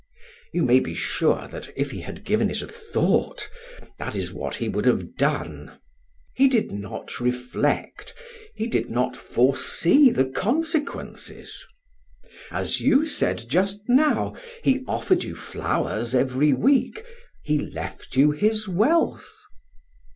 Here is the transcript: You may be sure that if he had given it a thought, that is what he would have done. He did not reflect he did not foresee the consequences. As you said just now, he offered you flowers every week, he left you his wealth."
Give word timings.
You 0.51 0.63
may 0.63 0.79
be 0.79 0.95
sure 0.95 1.47
that 1.49 1.71
if 1.75 1.91
he 1.91 1.99
had 2.01 2.23
given 2.23 2.49
it 2.49 2.63
a 2.63 2.67
thought, 2.67 3.47
that 3.99 4.15
is 4.15 4.33
what 4.33 4.55
he 4.55 4.67
would 4.67 4.87
have 4.87 5.15
done. 5.15 5.77
He 6.33 6.47
did 6.49 6.71
not 6.71 7.19
reflect 7.19 8.15
he 8.55 8.65
did 8.65 8.89
not 8.89 9.15
foresee 9.15 10.09
the 10.09 10.25
consequences. 10.25 11.67
As 12.49 12.81
you 12.81 13.05
said 13.05 13.47
just 13.47 13.81
now, 13.87 14.33
he 14.63 14.83
offered 14.87 15.23
you 15.23 15.35
flowers 15.35 16.15
every 16.15 16.51
week, 16.51 17.05
he 17.43 17.59
left 17.59 18.15
you 18.17 18.31
his 18.31 18.67
wealth." 18.67 19.31